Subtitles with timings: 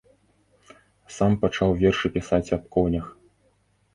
[1.17, 3.05] Сам пачаў вершы пісаць аб конях.